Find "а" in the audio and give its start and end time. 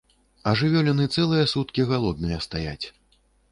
0.51-0.53